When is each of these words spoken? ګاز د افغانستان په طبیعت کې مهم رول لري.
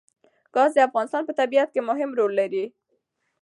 ګاز 0.55 0.71
د 0.75 0.79
افغانستان 0.87 1.23
په 1.25 1.33
طبیعت 1.39 1.69
کې 1.71 1.81
مهم 1.89 2.09
رول 2.19 2.31
لري. 2.39 2.65